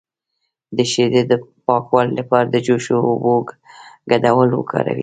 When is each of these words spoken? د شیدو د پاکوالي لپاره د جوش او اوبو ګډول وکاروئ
د 0.77 0.79
شیدو 0.91 1.21
د 1.31 1.33
پاکوالي 1.67 2.13
لپاره 2.19 2.45
د 2.49 2.55
جوش 2.65 2.85
او 2.95 3.01
اوبو 3.09 3.33
ګډول 4.11 4.49
وکاروئ 4.53 4.99